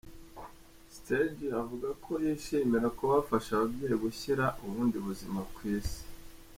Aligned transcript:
Stergios 0.95 1.57
avuga 1.63 1.89
ko 2.03 2.11
yishimira 2.23 2.87
kuba 2.97 3.11
bafasha 3.19 3.49
ababyeyi 3.53 3.95
gushyira 4.03 4.45
ubundi 4.65 4.97
buzima 5.05 5.39
ku 5.53 5.59
Isi. 5.77 6.01